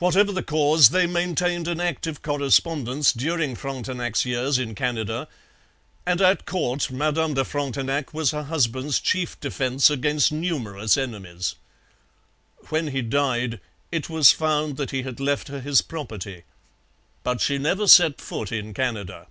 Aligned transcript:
Whatever 0.00 0.32
the 0.32 0.42
cause, 0.42 0.90
they 0.90 1.06
maintained 1.06 1.66
an 1.66 1.80
active 1.80 2.20
correspondence 2.20 3.10
during 3.10 3.54
Frontenac's 3.56 4.26
years 4.26 4.58
in 4.58 4.74
Canada, 4.74 5.28
and 6.04 6.20
at 6.20 6.44
court 6.44 6.90
Madame 6.90 7.32
de 7.32 7.42
Frontenac 7.42 8.12
was 8.12 8.32
her 8.32 8.42
husband's 8.42 9.00
chief 9.00 9.40
defence 9.40 9.88
against 9.88 10.30
numerous 10.30 10.98
enemies. 10.98 11.54
When 12.68 12.88
he 12.88 13.00
died 13.00 13.60
it 13.90 14.10
was 14.10 14.30
found 14.30 14.76
that 14.76 14.90
he 14.90 15.04
had 15.04 15.20
left 15.20 15.48
her 15.48 15.62
his 15.62 15.80
property. 15.80 16.42
But 17.22 17.40
she 17.40 17.56
never 17.56 17.86
set 17.88 18.20
foot 18.20 18.52
in 18.52 18.74
Canada. 18.74 19.26